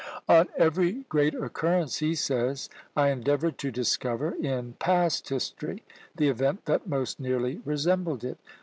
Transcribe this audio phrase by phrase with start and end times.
[0.27, 5.83] "On every great occurrence," he says, "I endeavoured to discover, in PAST HISTORY
[6.15, 8.39] the event that most nearly resembled it.